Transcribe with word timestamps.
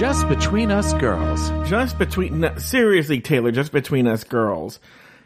Just 0.00 0.26
between 0.30 0.70
us 0.70 0.94
girls. 0.94 1.50
Just 1.68 1.98
between, 1.98 2.40
no, 2.40 2.56
seriously, 2.56 3.20
Taylor, 3.20 3.52
just 3.52 3.70
between 3.70 4.06
us 4.06 4.24
girls. 4.24 4.80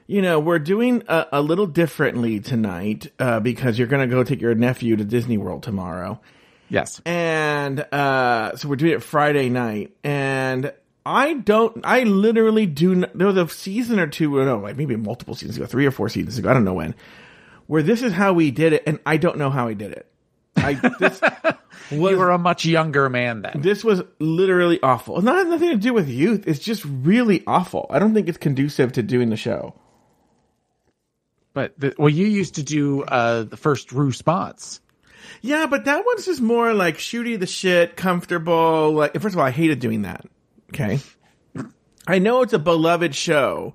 You 0.09 0.21
know, 0.21 0.41
we're 0.41 0.59
doing 0.59 1.05
a, 1.07 1.29
a 1.31 1.43
little 1.43 1.69
differently 1.69 2.41
tonight 2.41 3.07
uh, 3.21 3.39
because 3.39 3.79
you're 3.79 3.87
going 3.87 4.11
to 4.11 4.13
go 4.13 4.25
take 4.25 4.41
your 4.41 4.53
nephew 4.57 4.97
to 4.97 5.05
Disney 5.05 5.39
World 5.39 5.63
tomorrow. 5.63 6.21
Yes. 6.69 7.01
And 7.07 7.87
uh, 7.95 8.57
so 8.57 8.69
we're 8.69 8.75
doing 8.75 8.95
it 8.95 9.05
Friday 9.05 9.49
night. 9.49 9.97
And 10.03 10.73
I 11.07 11.35
don't, 11.35 11.87
I 11.87 12.03
literally 12.03 12.67
do, 12.67 12.97
not, 12.97 13.17
there 13.17 13.29
was 13.29 13.37
a 13.37 13.49
season 13.49 14.01
or 14.01 14.09
two, 14.09 14.45
no, 14.45 14.59
like 14.59 14.77
maybe 14.77 14.97
multiple 14.97 15.37
seasons 15.37 15.57
ago, 15.57 15.67
three 15.67 15.87
or 15.87 15.93
four 15.93 16.09
seasons 16.09 16.37
ago, 16.37 16.51
I 16.51 16.53
don't 16.53 16.65
know 16.65 16.75
when, 16.75 16.97
where 17.69 17.85
this 17.85 18.03
is 18.03 18.13
how 18.13 18.33
we 18.33 18.51
did 18.51 18.73
it. 18.73 18.83
And 18.89 18.99
I 19.07 19.19
don't 19.19 19.39
know 19.39 19.51
how 19.51 19.69
I 19.69 19.75
did 19.75 19.93
it. 19.93 20.11
I, 20.65 20.75
this 20.99 21.21
was, 21.91 22.13
You 22.13 22.19
were 22.19 22.31
a 22.31 22.39
much 22.39 22.65
younger 22.65 23.09
man 23.09 23.43
then. 23.43 23.61
this 23.61 23.85
was 23.85 24.03
literally 24.19 24.81
awful. 24.83 25.17
It's 25.17 25.25
not 25.25 25.47
nothing 25.47 25.71
to 25.71 25.77
do 25.77 25.93
with 25.93 26.09
youth. 26.09 26.47
It's 26.49 26.59
just 26.59 26.85
really 26.85 27.43
awful. 27.47 27.87
I 27.91 27.99
don't 27.99 28.15
think 28.15 28.29
it's 28.29 28.39
conducive 28.39 28.93
to 28.93 29.03
doing 29.03 29.31
the 29.31 29.37
show. 29.37 29.75
But 31.53 31.79
the, 31.79 31.95
well, 31.99 32.09
you 32.09 32.27
used 32.27 32.57
to 32.57 32.63
do 32.63 33.03
uh, 33.05 33.45
the 33.45 33.57
first 33.57 33.93
response. 33.93 34.81
Yeah, 35.41 35.67
but 35.67 35.85
that 35.85 36.05
one's 36.05 36.27
just 36.27 36.41
more 36.41 36.75
like 36.75 36.99
shooty 36.99 37.39
the 37.39 37.47
shit, 37.47 37.97
comfortable. 37.97 38.93
Like, 38.93 39.13
first 39.21 39.35
of 39.35 39.39
all, 39.39 39.45
I 39.47 39.51
hated 39.51 39.79
doing 39.79 40.03
that. 40.03 40.27
Okay. 40.71 40.99
I 42.07 42.19
know 42.19 42.43
it's 42.43 42.53
a 42.53 42.59
beloved 42.59 43.15
show, 43.15 43.75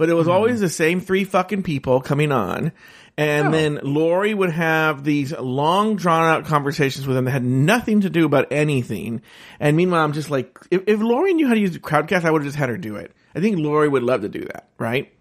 but 0.00 0.08
it 0.08 0.14
was 0.14 0.28
always 0.28 0.60
the 0.60 0.68
same 0.70 0.98
three 0.98 1.24
fucking 1.24 1.62
people 1.62 2.00
coming 2.00 2.32
on. 2.32 2.72
And 3.18 3.48
Oh. 3.48 3.50
then 3.50 3.80
Lori 3.82 4.32
would 4.32 4.48
have 4.50 5.04
these 5.04 5.30
long 5.38 5.96
drawn 5.96 6.24
out 6.24 6.46
conversations 6.46 7.06
with 7.06 7.16
them 7.16 7.26
that 7.26 7.32
had 7.32 7.44
nothing 7.44 8.00
to 8.00 8.08
do 8.08 8.24
about 8.24 8.46
anything. 8.50 9.20
And 9.60 9.76
meanwhile, 9.76 10.02
I'm 10.02 10.14
just 10.14 10.30
like, 10.30 10.58
if, 10.70 10.84
if 10.86 11.00
Lori 11.00 11.34
knew 11.34 11.46
how 11.46 11.52
to 11.52 11.60
use 11.60 11.76
Crowdcast, 11.76 12.24
I 12.24 12.30
would 12.30 12.40
have 12.40 12.46
just 12.48 12.56
had 12.56 12.70
her 12.70 12.78
do 12.78 12.96
it. 12.96 13.12
I 13.34 13.40
think 13.40 13.58
Lori 13.58 13.88
would 13.90 14.02
love 14.02 14.22
to 14.22 14.30
do 14.30 14.40
that, 14.40 14.70
right? 14.78 15.12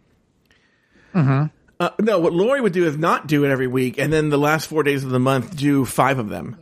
Uh, 1.13 1.89
no, 2.00 2.19
what 2.19 2.31
Lori 2.31 2.61
would 2.61 2.72
do 2.72 2.85
is 2.85 2.97
not 2.97 3.27
do 3.27 3.44
it 3.44 3.50
every 3.50 3.67
week, 3.67 3.97
and 3.97 4.13
then 4.13 4.30
the 4.30 4.38
last 4.38 4.67
four 4.67 4.83
days 4.83 5.03
of 5.03 5.09
the 5.09 5.19
month 5.19 5.57
do 5.57 5.83
five 5.83 6.19
of 6.19 6.30
them. 6.30 6.55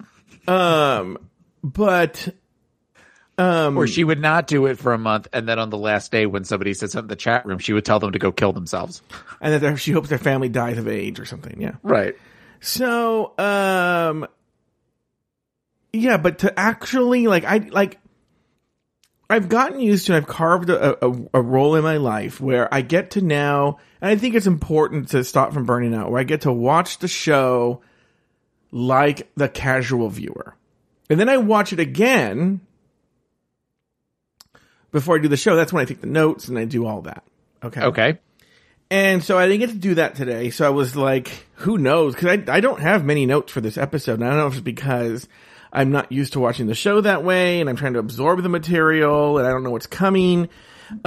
um, 0.46 1.16
but 1.64 2.28
um, 3.42 3.76
Or 3.76 3.86
she 3.86 4.04
would 4.04 4.20
not 4.20 4.46
do 4.46 4.66
it 4.66 4.78
for 4.78 4.92
a 4.92 4.98
month, 4.98 5.28
and 5.32 5.48
then 5.48 5.58
on 5.58 5.70
the 5.70 5.78
last 5.78 6.12
day, 6.12 6.26
when 6.26 6.44
somebody 6.44 6.74
said 6.74 6.90
something 6.90 7.06
in 7.06 7.08
the 7.08 7.16
chat 7.16 7.44
room, 7.44 7.58
she 7.58 7.72
would 7.72 7.84
tell 7.84 7.98
them 7.98 8.12
to 8.12 8.18
go 8.18 8.30
kill 8.30 8.52
themselves. 8.52 9.02
and 9.40 9.60
that 9.62 9.76
she 9.78 9.92
hopes 9.92 10.08
their 10.08 10.18
family 10.18 10.48
dies 10.48 10.78
of 10.78 10.86
age 10.86 11.18
or 11.18 11.24
something. 11.24 11.60
Yeah. 11.60 11.74
Right. 11.82 12.14
So, 12.60 13.36
um, 13.38 14.26
yeah, 15.92 16.16
but 16.16 16.38
to 16.40 16.58
actually 16.58 17.26
like, 17.26 17.44
I 17.44 17.58
like, 17.58 17.98
I've 19.28 19.48
gotten 19.48 19.80
used 19.80 20.06
to, 20.06 20.14
I've 20.14 20.26
carved 20.26 20.70
a, 20.70 21.04
a, 21.04 21.12
a 21.34 21.40
role 21.40 21.74
in 21.74 21.82
my 21.82 21.96
life 21.96 22.40
where 22.40 22.72
I 22.72 22.82
get 22.82 23.12
to 23.12 23.22
now, 23.22 23.78
and 24.00 24.10
I 24.10 24.16
think 24.16 24.34
it's 24.34 24.46
important 24.46 25.08
to 25.08 25.24
stop 25.24 25.52
from 25.52 25.64
burning 25.64 25.94
out, 25.94 26.10
where 26.10 26.20
I 26.20 26.24
get 26.24 26.42
to 26.42 26.52
watch 26.52 26.98
the 26.98 27.08
show 27.08 27.82
like 28.70 29.30
the 29.36 29.48
casual 29.48 30.08
viewer. 30.08 30.54
And 31.10 31.18
then 31.18 31.28
I 31.28 31.38
watch 31.38 31.72
it 31.72 31.80
again 31.80 32.60
before 34.92 35.16
I 35.16 35.18
do 35.20 35.28
the 35.28 35.36
show. 35.36 35.56
That's 35.56 35.72
when 35.72 35.82
I 35.82 35.84
take 35.86 36.00
the 36.00 36.06
notes 36.06 36.48
and 36.48 36.58
I 36.58 36.64
do 36.64 36.86
all 36.86 37.02
that. 37.02 37.24
Okay. 37.64 37.80
Okay. 37.80 38.18
And 38.90 39.24
so 39.24 39.38
I 39.38 39.48
didn't 39.48 39.60
get 39.60 39.70
to 39.70 39.78
do 39.78 39.94
that 39.94 40.14
today. 40.14 40.50
So 40.50 40.66
I 40.66 40.70
was 40.70 40.94
like, 40.94 41.46
who 41.54 41.78
knows? 41.78 42.14
Cause 42.14 42.26
I, 42.26 42.52
I 42.52 42.60
don't 42.60 42.80
have 42.80 43.04
many 43.04 43.24
notes 43.24 43.50
for 43.50 43.62
this 43.62 43.78
episode. 43.78 44.14
And 44.14 44.24
I 44.24 44.28
don't 44.28 44.38
know 44.38 44.46
if 44.48 44.52
it's 44.52 44.60
because 44.60 45.28
I'm 45.72 45.90
not 45.90 46.12
used 46.12 46.34
to 46.34 46.40
watching 46.40 46.66
the 46.66 46.74
show 46.74 47.00
that 47.00 47.24
way 47.24 47.60
and 47.60 47.70
I'm 47.70 47.76
trying 47.76 47.94
to 47.94 47.98
absorb 47.98 48.42
the 48.42 48.50
material 48.50 49.38
and 49.38 49.46
I 49.46 49.50
don't 49.50 49.62
know 49.62 49.70
what's 49.70 49.86
coming. 49.86 50.50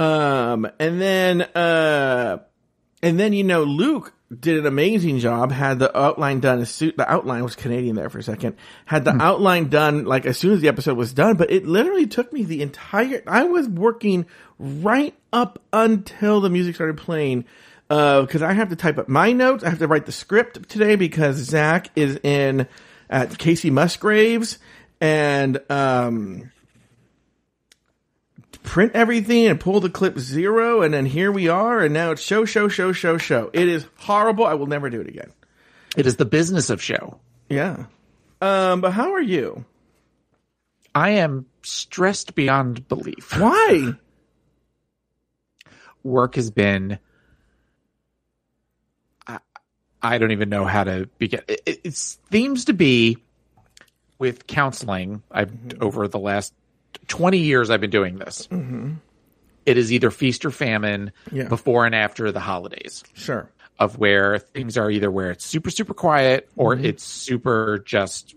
Um, 0.00 0.68
and 0.80 1.00
then, 1.00 1.42
uh, 1.42 2.38
and 3.02 3.20
then, 3.20 3.32
you 3.32 3.44
know, 3.44 3.62
Luke 3.64 4.12
did 4.40 4.58
an 4.58 4.66
amazing 4.66 5.18
job, 5.18 5.52
had 5.52 5.78
the 5.78 5.96
outline 5.96 6.40
done 6.40 6.60
as 6.60 6.70
soon, 6.70 6.92
the 6.96 7.10
outline 7.10 7.44
was 7.44 7.54
Canadian 7.54 7.94
there 7.94 8.10
for 8.10 8.18
a 8.18 8.22
second, 8.22 8.56
had 8.84 9.04
the 9.04 9.14
outline 9.20 9.68
done 9.68 10.04
like 10.04 10.26
as 10.26 10.36
soon 10.36 10.52
as 10.52 10.60
the 10.60 10.68
episode 10.68 10.96
was 10.96 11.12
done, 11.12 11.36
but 11.36 11.50
it 11.50 11.66
literally 11.66 12.06
took 12.06 12.32
me 12.32 12.42
the 12.42 12.62
entire, 12.62 13.22
I 13.26 13.44
was 13.44 13.68
working 13.68 14.26
right 14.58 15.14
up 15.32 15.62
until 15.72 16.40
the 16.40 16.50
music 16.50 16.74
started 16.74 16.96
playing. 16.96 17.44
Uh, 17.88 18.26
cause 18.26 18.42
I 18.42 18.52
have 18.52 18.70
to 18.70 18.76
type 18.76 18.98
up 18.98 19.08
my 19.08 19.30
notes. 19.30 19.62
I 19.62 19.70
have 19.70 19.78
to 19.78 19.86
write 19.86 20.06
the 20.06 20.12
script 20.12 20.68
today 20.68 20.96
because 20.96 21.36
Zach 21.36 21.90
is 21.94 22.18
in 22.24 22.66
at 23.08 23.30
Kacey 23.30 23.70
Musgraves 23.70 24.58
and, 25.00 25.60
um, 25.70 26.50
print 28.76 28.92
everything 28.94 29.46
and 29.46 29.58
pull 29.58 29.80
the 29.80 29.88
clip 29.88 30.18
zero 30.18 30.82
and 30.82 30.92
then 30.92 31.06
here 31.06 31.32
we 31.32 31.48
are 31.48 31.80
and 31.80 31.94
now 31.94 32.10
it's 32.10 32.20
show 32.20 32.44
show 32.44 32.68
show 32.68 32.92
show 32.92 33.16
show 33.16 33.48
it 33.54 33.66
is 33.66 33.86
horrible 33.96 34.44
i 34.44 34.52
will 34.52 34.66
never 34.66 34.90
do 34.90 35.00
it 35.00 35.08
again 35.08 35.32
It 35.96 36.06
is 36.06 36.16
the 36.16 36.26
business 36.26 36.68
of 36.68 36.82
show. 36.82 37.18
yeah 37.48 37.86
um 38.42 38.82
but 38.82 38.90
how 38.90 39.14
are 39.14 39.22
you 39.22 39.64
I 40.94 41.10
am 41.12 41.46
stressed 41.62 42.34
beyond 42.34 42.86
belief. 42.86 43.38
why 43.40 43.94
Work 46.02 46.34
has 46.34 46.50
been. 46.50 46.98
I, 49.26 49.38
I 50.02 50.18
don't 50.18 50.32
even 50.32 50.50
know 50.50 50.66
how 50.66 50.84
to 50.84 51.08
begin. 51.16 51.40
It, 51.48 51.80
it, 51.82 51.94
seems 51.94 52.66
to 52.66 52.74
be 52.74 53.16
with 54.18 54.46
counseling. 54.46 55.22
I've 55.30 55.52
over 55.80 56.08
the 56.08 56.18
last 56.18 56.52
twenty 57.08 57.38
years 57.38 57.70
I've 57.70 57.80
been 57.80 57.90
doing 57.90 58.18
this. 58.18 58.46
Mm-hmm. 58.48 58.94
It 59.64 59.76
is 59.76 59.92
either 59.92 60.10
feast 60.10 60.44
or 60.44 60.50
famine 60.50 61.12
Yeah. 61.32 61.48
before 61.48 61.86
and 61.86 61.94
after 61.94 62.30
the 62.32 62.40
holidays. 62.40 63.02
sure 63.14 63.50
of 63.78 63.98
where 63.98 64.38
things 64.38 64.78
are 64.78 64.90
either 64.90 65.10
where 65.10 65.30
it's 65.30 65.44
super 65.44 65.70
super 65.70 65.92
quiet 65.92 66.48
or 66.56 66.74
mm-hmm. 66.74 66.86
it's 66.86 67.02
super 67.04 67.78
just 67.84 68.34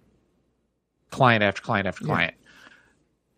client 1.12 1.44
after 1.44 1.62
client 1.62 1.88
after 1.88 2.03
client. 2.03 2.34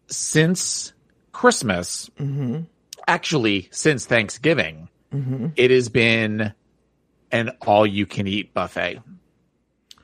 Since 0.08 0.94
Christmas, 1.31 2.09
mm-hmm. 2.20 2.62
actually 3.08 3.70
since 3.72 4.06
Thanksgiving, 4.06 4.90
it 5.56 5.72
has 5.72 5.90
been 5.90 6.53
an 7.31 7.52
all 7.62 7.86
you 7.86 8.06
can 8.06 8.28
eat 8.28 8.53
buffet. 8.53 9.00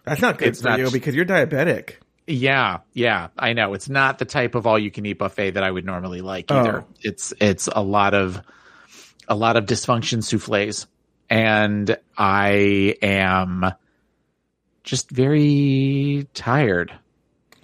that's 0.04 0.22
not 0.22 0.38
good 0.38 0.50
It's 0.50 0.62
for 0.62 0.70
not- 0.70 0.80
you 0.80 0.92
because 0.92 1.16
you're 1.16 1.26
diabetic 1.26 1.96
Yeah, 2.28 2.80
yeah, 2.94 3.30
I 3.40 3.54
know. 3.54 3.74
It's 3.74 3.88
not 3.88 4.20
the 4.20 4.26
type 4.26 4.54
of 4.54 4.68
all 4.68 4.78
you 4.78 4.92
can 4.92 5.06
eat 5.06 5.14
buffet 5.14 5.52
that 5.52 5.64
I 5.64 5.72
would 5.72 5.86
normally 5.86 6.22
like 6.22 6.52
either. 6.52 6.82
Oh. 6.82 6.94
It's 7.02 7.34
it's 7.40 7.70
a 7.72 7.82
lot 7.82 8.14
of 8.14 8.42
a 9.28 9.36
lot 9.36 9.56
of 9.56 9.66
dysfunction 9.66 10.22
souffles. 10.24 10.88
And 11.30 11.98
I 12.18 12.96
am 13.02 13.74
just 14.84 15.10
very 15.10 16.28
tired. 16.34 16.94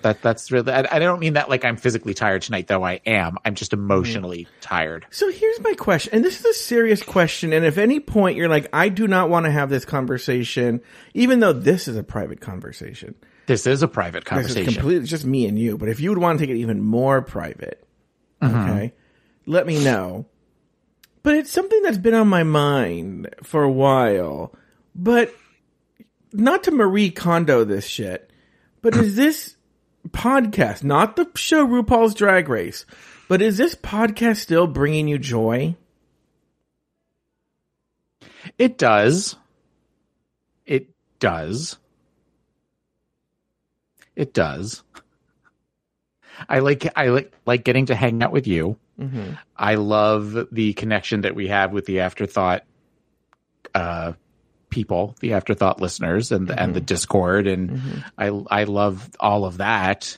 That 0.02 0.22
that's 0.22 0.52
really 0.52 0.72
I, 0.72 0.86
I 0.92 1.00
don't 1.00 1.20
mean 1.20 1.34
that 1.34 1.50
like 1.50 1.64
I'm 1.64 1.78
physically 1.78 2.14
tired 2.14 2.42
tonight 2.42 2.68
though 2.68 2.84
I 2.84 3.00
am. 3.06 3.38
I'm 3.46 3.56
just 3.56 3.72
emotionally 3.72 4.48
tired. 4.60 5.06
so 5.12 5.32
here's 5.32 5.62
my 5.62 5.74
question 5.76 6.14
and 6.14 6.26
this 6.26 6.40
is 6.40 6.46
a 6.46 6.54
serious 6.54 7.02
question 7.02 7.54
and 7.54 7.64
if 7.64 7.78
any 7.78 8.02
point 8.02 8.36
you're 8.36 8.50
like 8.50 8.68
i 8.74 8.90
do 8.90 9.08
not 9.08 9.30
want 9.30 9.46
to 9.46 9.52
have 9.52 9.70
this 9.70 9.86
conversation 9.86 10.82
even 11.14 11.40
though 11.40 11.54
this 11.54 11.88
is 11.88 11.96
a 11.96 12.04
private 12.04 12.42
conversation 12.42 13.16
This 13.46 13.68
is 13.68 13.84
a 13.84 13.88
private 13.88 14.24
This 14.24 14.30
conversation. 14.30 14.70
is 14.70 14.74
completely 14.76 15.08
just 15.08 15.26
me 15.26 15.46
and 15.48 15.60
you. 15.60 15.78
But 15.78 15.90
if 15.90 16.00
you 16.00 16.10
would 16.10 16.18
want 16.20 16.40
to 16.40 16.46
take 16.46 16.54
it 16.56 16.60
even 16.60 16.82
more 16.82 17.22
private, 17.22 17.86
Mm-hmm. 18.42 18.56
okay, 18.72 18.94
let 19.46 19.66
me 19.66 19.82
know. 19.84 20.26
But 21.24 21.36
it's 21.36 21.52
something 21.52 21.82
that's 21.84 21.98
been 21.98 22.14
on 22.14 22.28
my 22.28 22.44
mind 22.44 23.30
for 23.44 23.64
a 23.64 23.72
while. 23.72 24.54
But 24.96 25.34
not 26.34 26.64
to 26.64 26.72
Marie 26.72 27.10
Kondo 27.10 27.64
this 27.64 27.86
shit. 27.86 28.30
But 28.82 28.98
is 28.98 29.16
this 29.16 29.56
podcast, 30.10 30.84
not 30.84 31.16
the 31.16 31.30
show 31.36 31.66
RuPaul's 31.66 32.14
Drag 32.14 32.50
Race, 32.50 32.86
but 33.30 33.42
is 33.42 33.58
this 33.58 33.76
podcast 33.76 34.38
still 34.38 34.68
bringing 34.68 35.08
you 35.08 35.18
joy? 35.18 35.76
It 38.58 38.78
does. 38.78 39.38
It 40.66 40.90
does. 41.20 41.78
It 44.16 44.34
does. 44.34 44.84
I 46.50 46.60
like 46.60 46.88
I 46.96 47.08
like 47.08 47.34
like 47.46 47.64
getting 47.64 47.88
to 47.88 47.96
hang 47.96 48.22
out 48.24 48.32
with 48.32 48.48
you. 48.48 48.78
I 49.58 49.76
love 49.76 50.48
the 50.52 50.74
connection 50.74 51.22
that 51.22 51.36
we 51.36 51.48
have 51.48 51.72
with 51.74 51.86
the 51.86 52.02
afterthought 52.02 52.64
uh 53.74 54.14
people, 54.70 55.16
the 55.20 55.34
afterthought 55.34 55.80
listeners 55.82 56.32
and 56.32 56.48
the, 56.48 56.60
and 56.60 56.74
the 56.74 56.82
Discord 56.82 57.48
and 57.48 58.04
I 58.18 58.28
I 58.28 58.64
love 58.66 59.10
all 59.20 59.46
of 59.46 59.58
that. 59.58 60.18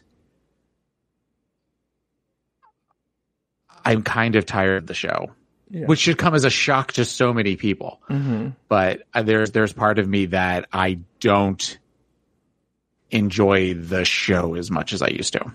I'm 3.83 4.01
kind 4.01 4.35
of 4.35 4.45
tired 4.45 4.77
of 4.83 4.87
the 4.87 4.93
show 4.93 5.31
which 5.87 5.99
should 5.99 6.17
come 6.17 6.33
as 6.35 6.43
a 6.45 6.49
shock 6.49 6.93
to 6.93 7.05
so 7.05 7.33
many 7.33 7.55
people. 7.55 7.99
But 8.69 9.03
uh, 9.13 9.23
there's 9.23 9.51
there's 9.51 9.73
part 9.73 9.99
of 9.99 10.07
me 10.07 10.27
that 10.27 10.67
I 10.71 10.99
don't 11.19 11.77
enjoy 13.11 13.73
the 13.73 14.05
show 14.05 14.55
as 14.55 14.71
much 14.71 14.93
as 14.93 15.01
I 15.01 15.07
used 15.07 15.33
to. 15.33 15.51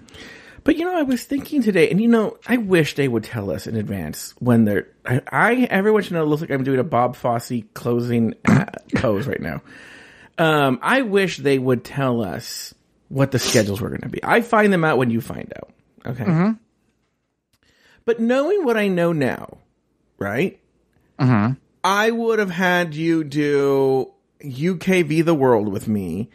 But 0.63 0.77
you 0.77 0.85
know, 0.85 0.97
I 0.97 1.03
was 1.03 1.25
thinking 1.25 1.63
today, 1.63 1.91
and 1.91 2.01
you 2.01 2.09
know, 2.09 2.37
I 2.47 2.59
wish 2.59 2.95
they 2.95 3.09
would 3.09 3.25
tell 3.25 3.51
us 3.51 3.67
in 3.67 3.77
advance 3.77 4.35
when 4.39 4.65
they're. 4.65 4.89
I, 5.07 5.23
I 5.31 5.55
every 5.71 5.91
once 5.91 6.11
in 6.11 6.17
a 6.17 6.21
while 6.21 6.29
look 6.29 6.41
like 6.41 6.51
I'm 6.51 6.65
doing 6.65 6.79
a 6.79 6.85
Bob 6.85 7.17
Fosse 7.17 7.63
closing 7.73 8.35
pose 8.97 9.27
right 9.27 9.41
now. 9.41 9.63
Um, 10.37 10.79
I 10.83 11.03
wish 11.03 11.39
they 11.39 11.59
would 11.59 11.85
tell 11.85 12.23
us 12.23 12.75
what 13.09 13.31
the 13.31 13.39
schedules 13.39 13.81
were 13.81 13.89
going 13.89 14.03
to 14.03 14.09
be. 14.09 14.21
I 14.23 14.41
find 14.43 14.73
them 14.73 14.85
out 14.85 14.99
when 14.99 15.11
you 15.11 15.21
find 15.21 15.53
out. 15.57 15.71
Okay. 16.07 16.25
But 18.05 18.21
knowing 18.21 18.65
what 18.65 18.77
I 18.77 18.89
know 18.89 19.13
now, 19.13 19.59
right? 20.19 20.59
I 21.85 22.11
would 22.11 22.39
have 22.39 22.51
had 22.51 22.95
you 22.95 23.25
do 23.25 24.13
UKV 24.43 25.25
the 25.25 25.35
world 25.35 25.69
with 25.69 25.89
me 25.89 26.31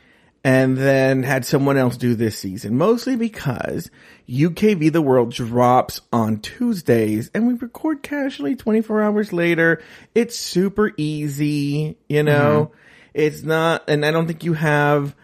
and 0.46 0.78
then 0.78 1.24
had 1.24 1.44
someone 1.44 1.76
else 1.76 1.98
do 1.98 2.14
this 2.14 2.38
season, 2.38 2.78
mostly 2.78 3.16
because 3.16 3.90
UKV 4.30 4.92
the 4.94 5.02
world 5.02 5.32
drops 5.32 6.02
on 6.14 6.38
Tuesdays 6.40 7.32
and 7.34 7.48
we 7.48 7.56
record 7.56 8.04
casually 8.04 8.56
24 8.56 9.02
hours 9.02 9.34
later. 9.34 9.82
It's 10.14 10.38
super 10.38 10.94
easy, 10.98 11.98
you 12.08 12.22
know? 12.22 12.72
It's 13.16 13.42
not, 13.42 13.90
and 13.90 14.06
I 14.06 14.12
don't 14.12 14.28
think 14.28 14.44
you 14.44 14.54
have, 14.54 15.16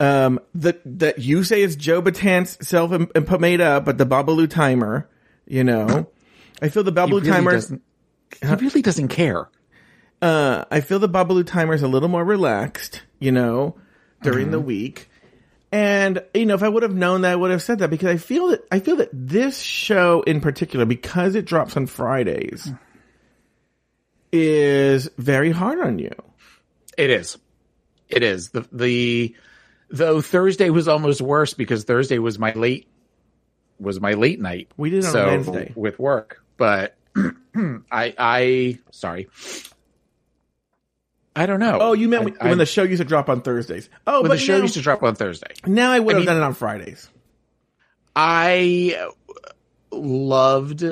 um, 0.00 0.40
the, 0.54 0.80
that 0.86 1.18
you 1.18 1.44
say 1.44 1.62
it's 1.62 1.76
Joe 1.76 2.00
Betance 2.00 2.64
self 2.64 2.90
and 2.92 3.10
im- 3.14 3.40
made 3.40 3.60
up, 3.60 3.84
but 3.84 3.98
the 3.98 4.06
Babalu 4.06 4.48
timer, 4.48 5.06
you 5.46 5.62
know? 5.62 6.06
I 6.62 6.70
feel 6.70 6.84
the 6.84 6.92
Babalu 6.92 7.20
really 7.20 7.28
timer. 7.28 7.60
He 8.40 8.54
really 8.64 8.80
doesn't 8.82 9.08
care. 9.08 9.50
uh, 10.22 10.64
I 10.70 10.80
feel 10.80 10.98
the 10.98 11.08
Babalu 11.08 11.46
timer 11.46 11.74
is 11.74 11.82
a 11.82 11.88
little 11.88 12.08
more 12.08 12.24
relaxed, 12.24 13.02
you 13.18 13.30
know, 13.32 13.76
during 14.22 14.50
the 14.50 14.58
mm-hmm. 14.58 14.66
week. 14.66 15.08
And, 15.72 16.24
you 16.34 16.46
know, 16.46 16.54
if 16.54 16.62
I 16.62 16.68
would 16.68 16.82
have 16.82 16.94
known 16.94 17.20
that, 17.20 17.32
I 17.32 17.36
would 17.36 17.52
have 17.52 17.62
said 17.62 17.78
that 17.78 17.90
because 17.90 18.08
I 18.08 18.16
feel 18.16 18.48
that, 18.48 18.66
I 18.72 18.80
feel 18.80 18.96
that 18.96 19.10
this 19.12 19.60
show 19.60 20.22
in 20.22 20.40
particular, 20.40 20.84
because 20.84 21.36
it 21.36 21.44
drops 21.44 21.76
on 21.76 21.86
Fridays, 21.86 22.64
hmm. 22.66 22.74
is 24.32 25.08
very 25.16 25.52
hard 25.52 25.78
on 25.78 25.98
you. 25.98 26.10
It 26.98 27.10
is. 27.10 27.38
It 28.08 28.22
is. 28.22 28.50
The 28.50 28.66
the 28.72 29.34
though 29.88 30.20
Thursday 30.20 30.70
was 30.70 30.88
almost 30.88 31.20
worse 31.20 31.54
because 31.54 31.84
Thursday 31.84 32.18
was 32.18 32.38
my 32.38 32.52
late 32.52 32.88
was 33.78 34.00
my 34.00 34.12
late 34.12 34.40
night. 34.40 34.70
We 34.76 34.90
did 34.90 35.04
it 35.04 35.06
on 35.06 35.12
so, 35.12 35.26
Wednesday. 35.26 35.72
with 35.74 35.98
work. 35.98 36.42
But 36.56 36.96
I 37.16 38.14
I 38.18 38.78
sorry. 38.90 39.28
I 41.36 41.46
don't 41.46 41.60
know. 41.60 41.78
Oh, 41.80 41.92
you 41.92 42.08
meant 42.08 42.36
I- 42.40 42.44
when 42.44 42.52
I- 42.54 42.56
the 42.56 42.66
show 42.66 42.82
used 42.82 43.00
to 43.00 43.04
drop 43.06 43.28
on 43.28 43.40
Thursdays. 43.42 43.88
Oh, 44.06 44.22
when 44.22 44.30
but 44.30 44.34
the 44.34 44.40
show 44.40 44.56
now, 44.56 44.62
used 44.62 44.74
to 44.74 44.82
drop 44.82 45.02
on 45.02 45.14
Thursday. 45.14 45.52
now 45.66 45.92
I 45.92 45.98
would 46.00 46.14
have 46.14 46.20
mean- 46.20 46.26
done 46.26 46.36
it 46.36 46.42
on 46.42 46.54
Fridays. 46.54 47.08
I 48.16 49.08
loved 49.90 50.84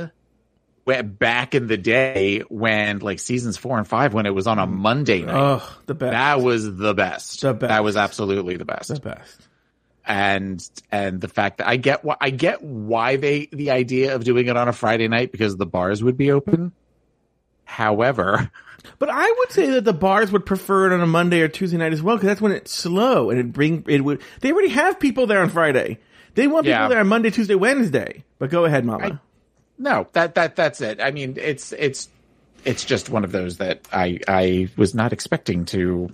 went 0.85 1.19
back 1.19 1.55
in 1.55 1.67
the 1.67 1.76
day 1.76 2.40
when 2.49 3.00
like 3.00 3.19
seasons 3.20 3.56
four 3.58 3.76
and 3.76 3.87
five 3.87 4.14
when 4.14 4.25
it 4.26 4.35
was 4.35 4.46
on 4.46 4.58
a 4.58 4.67
Monday 4.67 5.23
night. 5.23 5.35
Oh, 5.37 5.79
the 5.87 5.94
best. 5.94 6.12
that 6.12 6.41
was 6.41 6.64
the 6.76 6.94
best. 6.94 7.41
The 7.43 7.52
best. 7.55 7.69
That 7.69 7.84
was 7.84 7.96
absolutely 7.96 8.56
the 8.56 8.64
best. 8.64 8.88
the 8.88 9.00
best. 9.00 9.49
and 10.06 10.67
and 10.91 11.20
the 11.20 11.29
fact 11.29 11.58
that 11.58 11.69
I 11.69 11.76
get 11.76 12.02
why 12.05 12.17
I 12.20 12.31
get 12.31 12.62
why 12.62 13.17
they 13.17 13.49
the 13.52 13.73
idea 13.73 14.14
of 14.14 14.25
doing 14.25 14.46
it 14.46 14.56
on 14.56 14.67
a 14.69 14.73
Friday 14.73 15.08
night 15.08 15.31
because 15.32 15.56
the 15.56 15.67
bars 15.67 16.02
would 16.02 16.17
be 16.17 16.31
open. 16.31 16.73
However, 17.69 18.50
But 18.99 19.11
I 19.11 19.31
would 19.38 19.53
say 19.53 19.70
that 19.70 19.85
the 19.85 19.93
bars 19.93 20.32
would 20.32 20.47
prefer 20.47 20.87
it 20.87 20.94
on 20.94 21.00
a 21.00 21.06
Monday 21.06 21.43
or 21.43 21.49
Tuesday 21.49 21.76
night 21.76 21.93
as 21.93 22.03
well, 22.03 22.17
because 22.17 22.29
that's 22.29 22.41
when 22.41 22.53
it's 22.53 22.73
slow 22.73 23.29
and 23.31 23.38
it 23.38 23.53
bring 23.53 23.85
it 23.87 24.00
would. 24.03 24.20
They 24.41 24.50
already 24.50 24.70
have 24.70 24.99
people 24.99 25.26
there 25.26 25.41
on 25.43 25.50
Friday. 25.50 25.99
They 26.35 26.47
want 26.47 26.65
people 26.65 26.81
Yeah. 26.81 26.88
there 26.88 26.99
on 27.00 27.06
Monday, 27.09 27.31
Tuesday, 27.31 27.55
Wednesday. 27.55 28.25
But 28.38 28.50
go 28.50 28.65
ahead, 28.65 28.85
Mama. 28.85 29.20
no, 29.79 30.06
that 30.15 30.35
that 30.37 30.56
that's 30.56 30.81
it. 30.81 31.00
I 31.00 31.11
mean, 31.11 31.37
it's 31.41 31.73
it's 31.73 32.09
it's 32.65 32.85
just 32.85 33.11
one 33.11 33.23
of 33.25 33.31
those 33.32 33.59
that 33.59 33.87
I 33.93 34.19
I 34.26 34.69
was 34.76 34.94
not 34.94 35.12
expecting 35.12 35.65
to 35.67 36.09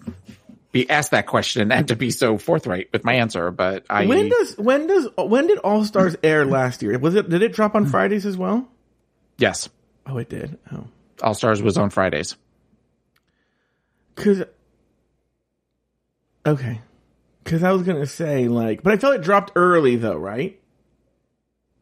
be 0.73 0.91
asked 0.91 1.13
that 1.13 1.27
question 1.27 1.71
and 1.71 1.87
to 1.89 1.95
be 1.97 2.11
so 2.11 2.37
forthright 2.37 2.89
with 2.93 3.05
my 3.05 3.15
answer. 3.15 3.51
But 3.53 3.85
I 3.89 4.07
when 4.07 4.29
does 4.29 4.59
when 4.59 4.87
does 4.89 5.09
when 5.17 5.47
did 5.47 5.59
All 5.59 5.85
Stars 5.85 6.17
air 6.25 6.45
last 6.45 6.83
year? 6.83 6.99
Was 6.99 7.15
it 7.15 7.31
did 7.31 7.43
it 7.43 7.53
drop 7.53 7.75
on 7.77 7.87
Fridays 7.87 8.27
as 8.27 8.37
well? 8.37 8.67
yes, 9.39 9.69
Oh, 10.07 10.19
it 10.19 10.29
did. 10.29 10.59
Oh, 10.73 10.85
All 11.23 11.35
Stars 11.35 11.63
was 11.63 11.77
on 11.79 11.91
Fridays. 11.91 12.37
because 14.15 14.43
okay, 16.47 16.81
because 17.43 17.63
I 17.63 17.73
was 17.73 17.83
gonna 17.83 18.07
say 18.07 18.49
like, 18.49 18.83
but 18.83 18.93
I 18.93 18.97
felt 18.97 19.15
it 19.15 19.23
dropped 19.23 19.53
early 19.57 19.97
though, 19.97 20.17
right? 20.17 20.61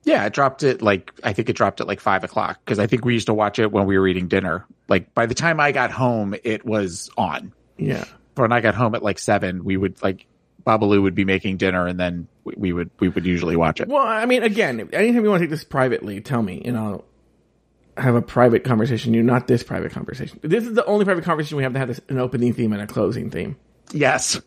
Yeah, 0.05 0.25
it 0.27 0.33
dropped 0.33 0.63
it 0.65 0.83
like 0.83 1.13
I 1.23 1.33
think 1.33 1.49
it 1.49 1.55
dropped 1.55 1.81
at 1.81 1.87
like 1.87 2.01
five 2.01 2.25
o'clock 2.25 2.61
because 2.65 2.79
I 2.79 2.87
think 2.87 3.05
we 3.05 3.13
used 3.15 3.27
to 3.27 3.35
watch 3.35 3.59
it 3.59 3.71
when 3.71 3.87
we 3.87 3.99
were 3.99 4.09
eating 4.09 4.29
dinner. 4.29 4.67
Like 4.89 5.15
by 5.15 5.27
the 5.27 5.35
time 5.35 5.61
I 5.61 5.73
got 5.73 5.91
home, 5.93 6.35
it 6.43 6.65
was 6.67 7.09
on. 7.17 7.53
Yeah. 7.79 8.05
but 8.35 8.43
When 8.43 8.53
I 8.53 8.61
got 8.61 8.75
home 8.75 8.95
at 8.95 9.03
like 9.03 9.19
seven, 9.19 9.65
we 9.65 9.77
would 9.77 10.03
like 10.03 10.27
Babalu 10.67 11.03
would 11.03 11.15
be 11.15 11.25
making 11.25 11.57
dinner, 11.57 11.87
and 11.87 11.99
then 11.99 12.27
we, 12.45 12.55
we 12.57 12.73
would 12.73 12.91
we 12.99 13.09
would 13.09 13.25
usually 13.27 13.57
watch 13.57 13.81
it. 13.81 13.89
Well, 13.89 14.05
I 14.07 14.27
mean, 14.27 14.43
again, 14.43 14.89
anytime 14.93 15.23
you 15.25 15.31
want 15.31 15.41
to 15.41 15.47
take 15.47 15.51
this 15.51 15.65
privately, 15.65 16.21
tell 16.21 16.43
me, 16.43 16.63
and 16.65 16.77
I'll 16.77 17.05
have 17.97 18.15
a 18.15 18.23
private 18.23 18.65
conversation. 18.65 19.15
You 19.15 19.23
not 19.23 19.47
this 19.47 19.63
private 19.63 19.93
conversation. 19.93 20.39
This 20.43 20.65
is 20.65 20.75
the 20.75 20.85
only 20.87 21.05
private 21.05 21.25
conversation 21.25 21.57
we 21.57 21.63
have 21.63 21.73
to 21.75 21.79
have 21.79 21.89
this, 21.89 22.01
an 22.09 22.19
opening 22.19 22.53
theme 22.55 22.73
and 22.73 22.81
a 22.83 22.87
closing 22.87 23.31
theme. 23.31 23.57
Yes, 23.93 24.41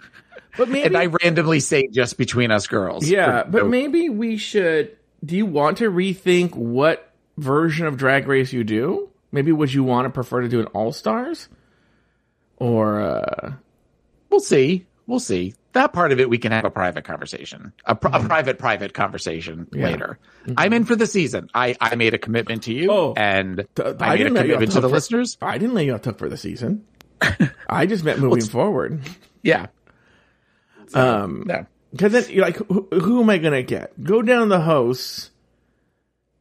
But 0.58 0.70
maybe, 0.70 0.88
and 0.88 0.98
I 0.98 1.08
randomly 1.24 1.60
say 1.60 1.88
just 1.88 2.18
between 2.18 2.50
us 2.52 2.66
girls. 2.68 3.08
yeah, 3.08 3.44
but 3.44 3.64
no- 3.64 3.70
maybe 3.70 4.10
we 4.10 4.38
should. 4.38 4.96
Do 5.24 5.36
you 5.36 5.46
want 5.46 5.78
to 5.80 5.92
rethink 5.92 6.56
what 6.56 7.12
version 7.38 7.86
of 7.88 7.98
Drag 7.98 8.28
Race 8.28 8.54
you 8.54 8.64
do? 8.64 9.10
Maybe 9.32 9.52
would 9.52 9.74
you 9.74 9.84
want 9.84 10.06
to 10.06 10.10
prefer 10.10 10.42
to 10.42 10.48
do 10.48 10.60
an 10.60 10.68
All 10.68 10.92
Stars, 10.94 11.50
or 12.58 13.02
uh, 13.02 13.54
we'll 14.30 14.40
see. 14.40 14.86
We'll 15.08 15.20
see. 15.20 15.54
That 15.76 15.94
part 15.94 16.12
of 16.12 16.20
it, 16.20 16.30
we 16.30 16.38
can 16.38 16.52
have 16.52 16.66
a 16.66 16.70
private 16.72 17.04
conversation, 17.06 17.72
a, 17.86 17.96
pr- 17.96 18.08
a 18.12 18.20
private, 18.24 18.58
private 18.60 18.94
conversation 18.94 19.68
later. 19.72 20.18
I'm 20.58 20.74
in 20.74 20.86
for 20.86 20.96
the 20.96 21.06
season. 21.06 21.50
I, 21.54 21.76
I 21.80 21.96
made 21.96 22.14
a 22.14 22.18
commitment 22.18 22.64
to 22.64 22.74
you, 22.74 22.92
Oh. 22.92 23.14
and 23.16 23.66
Th- 23.76 23.96
I, 24.00 24.12
made 24.12 24.14
a 24.14 24.18
didn't 24.18 24.34
let 24.34 24.46
you 24.48 24.54
commitment 24.54 24.72
to 24.72 24.82
the 24.82 24.88
for- 24.90 24.96
listeners. 24.96 25.38
I 25.42 25.58
didn't 25.58 25.76
lay 25.76 25.86
you 25.86 25.94
off 25.94 26.18
for 26.18 26.28
the 26.30 26.38
season. 26.38 26.86
I 27.70 27.86
just 27.86 28.04
meant 28.04 28.20
moving 28.20 28.44
forward. 28.46 29.02
Yeah. 29.44 29.68
Um, 30.94 31.44
No. 31.46 31.66
Because 31.92 32.12
then 32.12 32.26
you're 32.30 32.46
like, 32.46 32.58
who, 32.58 32.88
who 32.92 33.22
am 33.22 33.30
I 33.30 33.38
gonna 33.38 33.64
get? 33.64 34.02
Go 34.04 34.22
down 34.22 34.50
the 34.50 34.60
hosts. 34.60 35.32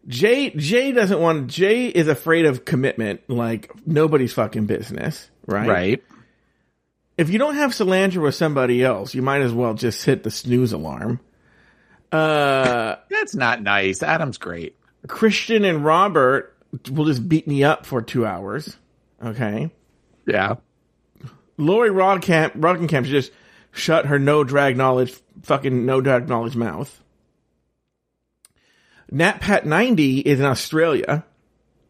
Jay 0.06 0.50
Jay 0.50 0.92
doesn't 0.92 1.18
want. 1.18 1.46
Jay 1.48 1.86
is 1.86 2.08
afraid 2.08 2.44
of 2.44 2.64
commitment, 2.64 3.20
like 3.28 3.72
nobody's 3.86 4.32
fucking 4.34 4.66
business, 4.66 5.30
right? 5.46 5.68
Right. 5.68 6.04
If 7.16 7.30
you 7.30 7.38
don't 7.38 7.54
have 7.54 7.70
Solandra 7.70 8.22
with 8.22 8.34
somebody 8.34 8.82
else, 8.82 9.14
you 9.14 9.22
might 9.22 9.42
as 9.42 9.52
well 9.52 9.74
just 9.74 10.04
hit 10.04 10.22
the 10.22 10.30
snooze 10.30 10.72
alarm. 10.72 11.20
Uh, 12.10 12.96
That's 13.10 13.34
not 13.34 13.62
nice. 13.62 14.02
Adam's 14.02 14.38
great. 14.38 14.76
Christian 15.06 15.64
and 15.64 15.84
Robert 15.84 16.56
will 16.90 17.04
just 17.04 17.28
beat 17.28 17.46
me 17.46 17.62
up 17.62 17.86
for 17.86 18.02
two 18.02 18.26
hours. 18.26 18.76
Okay. 19.22 19.70
Yeah. 20.26 20.56
Lori 21.56 21.90
Rodcamp, 21.90 22.56
Rodcamp 22.56 23.04
should 23.04 23.12
just 23.12 23.32
shut 23.70 24.06
her 24.06 24.18
no 24.18 24.42
drag 24.42 24.76
knowledge, 24.76 25.14
fucking 25.42 25.86
no 25.86 26.00
drag 26.00 26.28
knowledge 26.28 26.56
mouth. 26.56 27.00
NatPat90 29.12 30.22
is 30.22 30.40
in 30.40 30.46
Australia. 30.46 31.24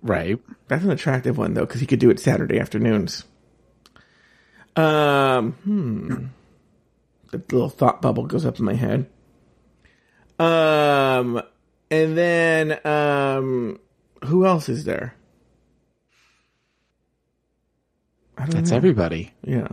Right. 0.03 0.39
That's 0.69 0.85
an 0.85 0.91
attractive 0.91 1.39
one 1.39 1.55
though, 1.55 1.65
because 1.65 1.81
he 1.81 1.87
could 1.87 2.01
do 2.01 2.11
it 2.11 2.21
Saturday 2.21 2.59
afternoons. 2.59 3.25
Um, 4.77 5.53
hmm. 5.65 6.27
The 7.31 7.43
little 7.53 7.69
thought 7.69 8.03
bubble 8.03 8.27
goes 8.27 8.45
up 8.45 8.59
in 8.59 8.65
my 8.65 8.75
head. 8.75 9.07
Um, 10.39 11.43
and 11.91 12.17
then, 12.19 12.87
um, 12.87 13.79
who 14.25 14.47
else 14.47 14.69
is 14.69 14.85
there? 14.85 15.15
That's 18.37 18.71
know. 18.71 18.77
everybody. 18.77 19.33
Yeah. 19.43 19.69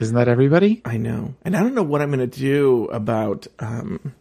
Isn't 0.00 0.14
that 0.16 0.28
everybody? 0.28 0.82
I 0.84 0.96
know. 0.96 1.34
And 1.44 1.56
I 1.56 1.60
don't 1.60 1.74
know 1.74 1.82
what 1.82 2.02
I'm 2.02 2.10
going 2.10 2.28
to 2.28 2.38
do 2.38 2.86
about 2.86 3.46
um, 3.58 4.14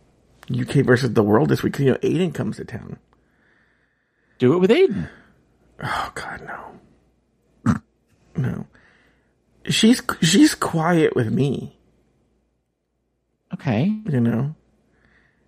UK 0.51 0.85
versus 0.85 1.13
the 1.13 1.23
world 1.23 1.49
this 1.49 1.63
week. 1.63 1.73
'cause, 1.73 1.81
You 1.85 1.91
know, 1.91 1.97
Aiden 1.97 2.33
comes 2.33 2.57
to 2.57 2.65
town. 2.65 2.97
Do 4.39 4.53
it 4.53 4.59
with 4.59 4.69
Aiden. 4.71 5.09
Oh 5.83 6.11
God, 6.13 6.41
no, 7.65 7.81
no. 8.35 8.65
She's 9.71 10.01
she's 10.21 10.55
quiet 10.55 11.15
with 11.15 11.31
me. 11.31 11.77
Okay. 13.53 13.95
You 14.05 14.19
know, 14.19 14.55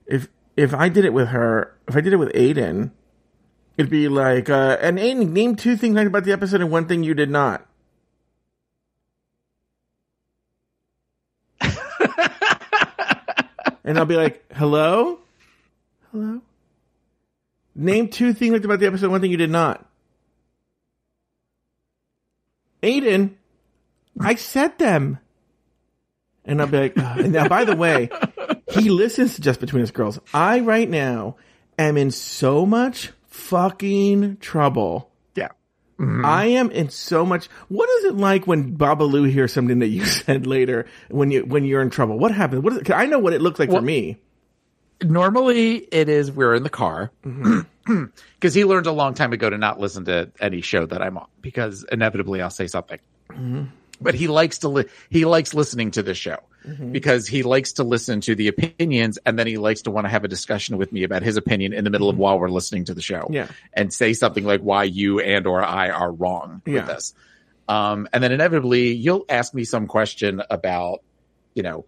if 0.05 0.27
if 0.55 0.73
I 0.73 0.89
did 0.89 1.05
it 1.05 1.13
with 1.13 1.29
her, 1.29 1.75
if 1.87 1.95
I 1.95 2.01
did 2.01 2.13
it 2.13 2.17
with 2.17 2.31
Aiden, 2.33 2.91
it'd 3.77 3.91
be 3.91 4.07
like, 4.07 4.49
uh, 4.49 4.77
and 4.81 4.97
Aiden, 4.97 5.29
name 5.31 5.55
two 5.55 5.75
things 5.77 5.99
about 5.99 6.23
the 6.25 6.31
episode 6.31 6.61
and 6.61 6.71
one 6.71 6.87
thing 6.87 7.03
you 7.03 7.13
did 7.13 7.29
not. 7.29 7.65
and 13.83 13.97
I'll 13.97 14.05
be 14.05 14.15
like, 14.15 14.43
hello, 14.53 15.19
hello. 16.11 16.41
Name 17.75 18.09
two 18.09 18.33
things 18.33 18.63
about 18.63 18.79
the 18.79 18.85
episode. 18.85 19.09
One 19.09 19.21
thing 19.21 19.31
you 19.31 19.37
did 19.37 19.49
not. 19.49 19.83
Aiden, 22.83 23.35
I 24.20 24.36
said 24.36 24.77
them. 24.77 25.20
And 26.46 26.62
I'll 26.62 26.67
be 26.67 26.77
like, 26.77 26.98
"Ugh." 26.98 27.20
and 27.20 27.32
now, 27.34 27.48
by 27.48 27.63
the 27.63 27.75
way, 27.75 28.10
he 28.72 28.89
listens 28.89 29.36
to 29.36 29.41
Just 29.41 29.60
Between 29.60 29.82
Us 29.82 29.91
Girls. 29.91 30.20
I, 30.34 30.60
right 30.60 30.89
now, 30.89 31.38
am 31.79 31.98
in 31.98 32.12
so 32.12 32.65
much 32.65 33.12
fucking 33.27 34.38
trouble. 34.38 35.10
Yeah. 35.36 35.50
Mm-hmm. 36.00 36.25
I 36.25 36.46
am 36.46 36.70
in 36.72 36.89
so 36.89 37.25
much. 37.25 37.48
What 37.70 37.89
is 37.89 38.05
it 38.05 38.15
like 38.15 38.46
when 38.46 38.77
Babalu 38.77 39.29
hears 39.32 39.53
something 39.53 39.79
that 39.79 39.88
you 39.88 40.05
said 40.05 40.46
later 40.46 40.86
when 41.10 41.32
you 41.32 41.46
when 41.46 41.63
you're 41.65 41.82
in 41.82 41.89
trouble? 41.89 42.20
What 42.20 42.32
happened? 42.32 42.63
What 42.63 42.74
is 42.74 42.79
it? 42.79 42.86
'cause 42.86 42.96
I 42.98 43.05
know 43.05 43.20
what 43.20 43.34
it 43.34 43.41
looks 43.41 43.60
like 43.60 43.70
for 43.70 43.82
me. 43.82 44.17
Normally, 45.01 45.77
it 45.77 46.08
is 46.08 46.32
we're 46.32 46.55
in 46.55 46.63
the 46.63 46.70
car 46.70 47.12
mm-hmm. 47.25 48.05
because 48.36 48.53
he 48.53 48.63
learned 48.63 48.86
a 48.86 48.91
long 48.91 49.13
time 49.13 49.34
ago 49.34 49.50
to 49.50 49.58
not 49.58 49.79
listen 49.79 50.05
to 50.05 50.32
any 50.39 50.62
show 50.62 50.86
that 50.86 51.01
I'm 51.01 51.17
on 51.17 51.27
because 51.41 51.86
inevitably 51.91 52.41
I'll 52.41 52.50
say 52.50 52.67
something. 52.67 53.00
Mm-hmm. 53.29 53.63
But 54.03 54.15
he 54.15 54.27
likes 54.27 54.60
to 54.60 54.67
li- 54.69 54.86
he 55.10 55.25
likes 55.25 55.53
listening 55.53 55.91
to 55.91 56.03
the 56.03 56.13
show 56.13 56.38
because 56.91 57.27
he 57.27 57.43
likes 57.43 57.74
to 57.74 57.83
listen 57.83 58.22
to 58.22 58.36
the 58.36 58.48
opinions 58.48 59.17
and 59.25 59.38
then 59.38 59.48
he 59.48 59.57
likes 59.57 59.81
to 59.83 59.91
want 59.91 60.05
to 60.05 60.10
have 60.10 60.24
a 60.24 60.27
discussion 60.29 60.77
with 60.77 60.91
me 60.93 61.03
about 61.03 61.22
his 61.22 61.36
opinion 61.36 61.74
in 61.74 61.83
the 61.83 61.89
middle 61.89 62.10
of 62.10 62.17
while 62.17 62.39
we're 62.39 62.50
listening 62.50 62.86
to 62.86 62.93
the 62.93 63.01
show. 63.01 63.27
Yeah. 63.29 63.48
and 63.74 63.91
say 63.93 64.13
something 64.13 64.45
like 64.45 64.62
why 64.62 64.83
you 64.86 65.19
and 65.19 65.45
or 65.48 65.62
I 65.63 65.89
are 65.89 66.12
wrong 66.12 66.62
Yeah. 66.65 66.74
with 66.75 66.88
this. 66.88 67.13
Um, 67.67 68.07
and 68.13 68.24
then 68.24 68.31
inevitably 68.31 68.93
you'll 68.93 69.25
ask 69.29 69.53
me 69.53 69.63
some 69.65 69.88
question 69.88 70.41
about, 70.50 71.01
you 71.53 71.63
know, 71.63 71.86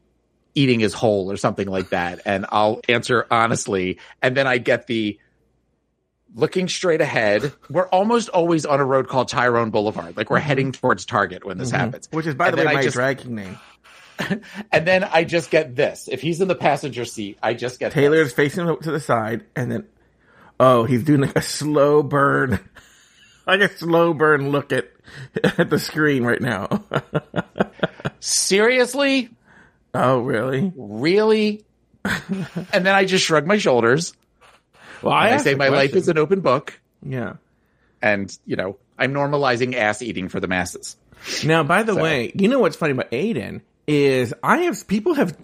eating 0.55 0.81
is 0.81 0.93
whole 0.93 1.31
or 1.31 1.37
something 1.37 1.67
like 1.67 1.89
that. 1.89 2.21
And 2.25 2.45
I'll 2.49 2.79
answer 2.87 3.27
honestly. 3.31 3.99
And 4.21 4.35
then 4.37 4.47
I 4.47 4.57
get 4.57 4.87
the 4.87 5.19
looking 6.35 6.67
straight 6.67 7.01
ahead. 7.01 7.53
We're 7.69 7.87
almost 7.87 8.29
always 8.29 8.65
on 8.65 8.79
a 8.79 8.85
road 8.85 9.07
called 9.07 9.29
Tyrone 9.29 9.71
Boulevard. 9.71 10.17
Like 10.17 10.29
we're 10.29 10.37
mm-hmm. 10.37 10.47
heading 10.47 10.71
towards 10.73 11.05
Target 11.05 11.45
when 11.45 11.57
this 11.57 11.69
mm-hmm. 11.71 11.79
happens. 11.79 12.09
Which 12.11 12.27
is, 12.27 12.35
by 12.35 12.49
And 12.49 12.57
the 12.57 12.65
way, 12.65 12.73
my 12.73 12.83
just- 12.83 12.95
drag 12.95 13.19
king 13.19 13.35
name. 13.35 13.57
And 14.71 14.87
then 14.87 15.03
I 15.03 15.25
just 15.25 15.51
get 15.51 15.75
this. 15.75 16.07
If 16.09 16.21
he's 16.21 16.39
in 16.39 16.47
the 16.47 16.55
passenger 16.55 17.03
seat, 17.03 17.37
I 17.43 17.53
just 17.53 17.81
get 17.81 17.91
Taylor's 17.91 18.27
this. 18.27 18.33
facing 18.33 18.65
to 18.65 18.91
the 18.91 19.01
side, 19.01 19.43
and 19.57 19.69
then, 19.69 19.87
oh, 20.57 20.85
he's 20.85 21.03
doing 21.03 21.19
like 21.19 21.35
a 21.35 21.41
slow 21.41 22.01
burn, 22.01 22.61
like 23.45 23.59
a 23.59 23.67
slow 23.67 24.13
burn 24.13 24.51
look 24.51 24.71
at 24.71 24.89
at 25.57 25.69
the 25.69 25.77
screen 25.77 26.23
right 26.23 26.39
now. 26.39 26.85
Seriously? 28.21 29.31
oh, 29.93 30.19
really? 30.19 30.71
Really? 30.77 31.65
and 32.05 32.85
then 32.85 32.95
I 32.95 33.03
just 33.03 33.25
shrug 33.25 33.45
my 33.45 33.57
shoulders. 33.57 34.13
Well, 35.01 35.13
I, 35.13 35.29
asked 35.29 35.43
say 35.43 35.55
my 35.55 35.69
life 35.69 35.95
is 35.95 36.07
an 36.07 36.17
open 36.17 36.41
book. 36.41 36.79
yeah. 37.03 37.33
And, 38.01 38.35
you 38.45 38.55
know, 38.55 38.77
I'm 38.99 39.13
normalizing 39.13 39.73
ass 39.75 40.01
eating 40.01 40.29
for 40.29 40.39
the 40.39 40.47
masses. 40.47 40.95
Now, 41.43 41.63
by 41.63 41.81
the 41.83 41.93
So- 41.95 42.03
way, 42.03 42.31
you 42.35 42.47
know 42.47 42.59
what's 42.59 42.75
funny 42.75 42.91
about 42.91 43.09
Aiden 43.11 43.61
is 43.87 44.33
I 44.43 44.57
have 44.63 44.87
people 44.87 45.13
have 45.15 45.35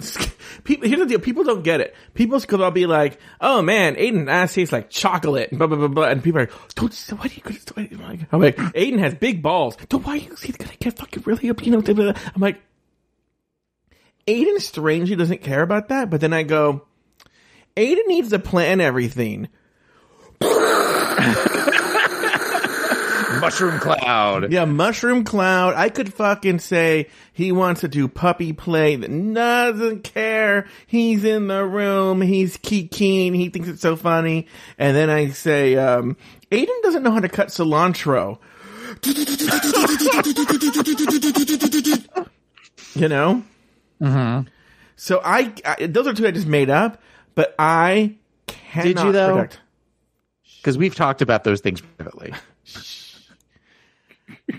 people. 0.63 0.87
Here's 0.87 0.99
the 0.99 1.05
deal: 1.07 1.19
people 1.19 1.43
don't 1.43 1.63
get 1.63 1.79
it. 1.79 1.95
People 2.13 2.39
because 2.39 2.59
I'll 2.61 2.71
be 2.71 2.85
like, 2.87 3.19
"Oh 3.39 3.61
man, 3.61 3.95
Aiden 3.95 4.27
ass 4.29 4.53
tastes 4.55 4.71
like 4.71 4.89
chocolate," 4.89 5.49
and 5.51 5.57
blah 5.59 5.67
blah 5.67 5.77
blah 5.77 5.87
blah, 5.87 6.05
and 6.09 6.23
people 6.23 6.39
are 6.41 6.43
like, 6.45 6.75
"Don't 6.75 6.93
why 7.17 7.27
do 7.27 7.35
you?" 7.35 7.41
Why 7.73 7.83
do 7.85 7.95
you 7.95 8.01
like, 8.01 8.19
I'm 8.31 8.41
like, 8.41 8.57
Aiden 8.57 8.99
has 8.99 9.13
big 9.15 9.41
balls. 9.41 9.77
Don't 9.89 10.05
why 10.05 10.15
you 10.15 10.35
he's 10.41 10.57
gonna 10.57 10.71
get 10.79 10.97
fucking 10.97 11.23
really 11.25 11.49
up, 11.49 11.63
you 11.65 11.71
know? 11.71 11.81
blah, 11.81 11.93
blah, 11.93 12.11
blah." 12.13 12.21
I'm 12.35 12.41
like, 12.41 12.59
Aiden 14.27 14.59
strangely 14.59 15.15
doesn't 15.15 15.41
care 15.41 15.61
about 15.61 15.89
that, 15.89 16.09
but 16.09 16.21
then 16.21 16.33
I 16.33 16.43
go, 16.43 16.85
Aiden 17.77 18.07
needs 18.07 18.29
to 18.29 18.39
plan 18.39 18.81
everything. 18.81 19.47
Mushroom 23.41 23.79
cloud. 23.79 24.51
Yeah, 24.51 24.65
Mushroom 24.65 25.23
Cloud. 25.23 25.73
I 25.73 25.89
could 25.89 26.13
fucking 26.13 26.59
say 26.59 27.09
he 27.33 27.51
wants 27.51 27.81
to 27.81 27.87
do 27.87 28.07
puppy 28.07 28.53
play 28.53 28.95
that 28.95 29.33
doesn't 29.33 30.03
care. 30.03 30.67
He's 30.85 31.23
in 31.23 31.47
the 31.47 31.65
room. 31.65 32.21
He's 32.21 32.57
keen. 32.57 33.33
He 33.33 33.49
thinks 33.49 33.67
it's 33.67 33.81
so 33.81 33.95
funny. 33.95 34.47
And 34.77 34.95
then 34.95 35.09
I 35.09 35.29
say, 35.29 35.75
um, 35.75 36.17
Aiden 36.51 36.81
doesn't 36.83 37.01
know 37.01 37.11
how 37.11 37.19
to 37.19 37.29
cut 37.29 37.47
cilantro. 37.47 38.37
you 42.95 43.07
know? 43.07 43.43
Mm-hmm. 44.01 44.47
So 44.95 45.21
I, 45.23 45.53
I, 45.65 45.85
those 45.87 46.07
are 46.07 46.13
two 46.13 46.27
I 46.27 46.31
just 46.31 46.47
made 46.47 46.69
up, 46.69 47.01
but 47.35 47.55
I 47.57 48.15
cannot 48.47 49.05
you, 49.05 49.11
though? 49.11 49.33
predict. 49.33 49.59
Because 50.57 50.77
we've 50.77 50.95
talked 50.95 51.21
about 51.21 51.43
those 51.43 51.61
things 51.61 51.81
privately. 51.81 52.33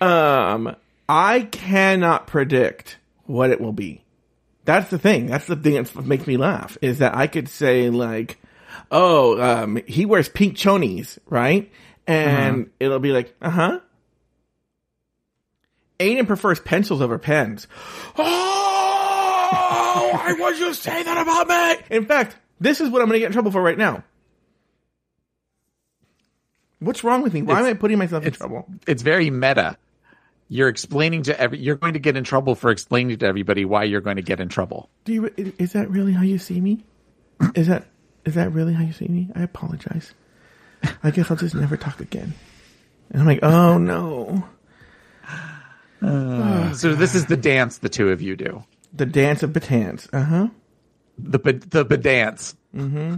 Um, 0.01 0.75
I 1.09 1.43
cannot 1.43 2.27
predict 2.27 2.99
what 3.27 3.51
it 3.51 3.61
will 3.61 3.73
be. 3.73 4.03
That's 4.65 4.91
the 4.91 4.99
thing. 4.99 5.27
That's 5.27 5.47
the 5.47 5.57
thing 5.57 5.75
that 5.75 6.05
makes 6.05 6.27
me 6.27 6.37
laugh 6.37 6.79
is 6.81 6.99
that 6.99 7.17
I 7.17 7.27
could 7.27 7.49
say 7.49 7.91
like, 7.91 8.39
oh, 8.91 9.41
um, 9.41 9.81
he 9.87 10.07
wears 10.07 10.29
pink 10.29 10.57
chonies, 10.57 11.19
right? 11.29 11.71
And 12.07 12.71
it'll 12.81 12.99
be 12.99 13.13
like, 13.13 13.35
uh 13.41 13.51
huh. 13.51 13.81
Aiden 15.99 16.27
prefers 16.27 16.59
pencils 16.61 17.01
over 17.01 17.19
pens. 17.19 17.67
Oh, 19.95 20.09
why 20.13 20.33
would 20.39 20.59
you 20.59 20.69
to 20.69 20.75
say 20.75 21.03
that 21.03 21.21
about 21.21 21.49
me? 21.49 21.97
In 21.97 22.07
fact, 22.07 22.35
this 22.61 22.81
is 22.81 22.89
what 22.91 23.03
I'm 23.03 23.09
going 23.09 23.17
to 23.17 23.21
get 23.21 23.27
in 23.27 23.33
trouble 23.33 23.51
for 23.51 23.63
right 23.63 23.79
now. 23.79 24.05
What's 26.79 27.05
wrong 27.05 27.23
with 27.23 27.33
me? 27.33 27.43
Why 27.43 27.61
am 27.61 27.67
I 27.67 27.75
putting 27.75 27.99
myself 27.99 28.25
in 28.27 28.33
trouble? 28.33 28.67
It's 28.87 29.03
very 29.03 29.31
meta. 29.31 29.77
You're 30.49 30.69
explaining 30.69 31.23
to 31.25 31.41
every, 31.41 31.59
you're 31.59 31.77
going 31.77 31.93
to 31.95 31.99
get 32.01 32.17
in 32.17 32.25
trouble 32.25 32.55
for 32.55 32.71
explaining 32.71 33.19
to 33.19 33.27
everybody 33.27 33.65
why 33.65 33.85
you're 33.85 34.01
going 34.01 34.17
to 34.17 34.23
get 34.23 34.41
in 34.41 34.49
trouble. 34.49 34.91
Do 35.05 35.13
you, 35.13 35.31
is 35.59 35.73
that 35.73 35.89
really 35.91 36.13
how 36.13 36.23
you 36.25 36.39
see 36.39 36.61
me? 36.61 36.85
Is 37.55 37.67
that 37.67 37.87
is 38.25 38.35
that 38.35 38.53
really 38.53 38.73
how 38.73 38.85
you 38.85 38.93
see 38.93 39.09
me? 39.09 39.29
I 39.35 39.43
apologize. 39.43 40.15
I 41.03 41.11
guess 41.11 41.29
I'll 41.29 41.37
just 41.37 41.57
never 41.57 41.77
talk 41.77 41.99
again. 42.01 42.35
And 43.11 43.21
I'm 43.23 43.27
like, 43.27 43.43
oh 43.43 43.79
no, 43.79 44.45
So 46.75 46.95
this 46.95 47.17
is 47.17 47.27
the 47.27 47.37
dance 47.41 47.79
the 47.79 47.89
two 47.89 48.11
of 48.11 48.23
you 48.23 48.37
do. 48.37 48.63
the 48.93 49.07
dance 49.07 49.43
of 49.43 49.51
batans. 49.53 50.09
Uh 50.13 50.23
huh. 50.23 50.49
The 51.23 51.39
ba- 51.39 51.53
the 51.53 51.85
ba- 51.85 51.97
dance. 51.97 52.55
Mm-hmm. 52.75 53.17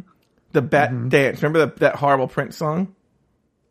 The 0.52 0.62
bat 0.62 0.90
mm-hmm. 0.90 1.08
dance. 1.08 1.42
Remember 1.42 1.66
the, 1.66 1.80
that 1.80 1.96
horrible 1.96 2.28
Prince 2.28 2.56
song? 2.56 2.94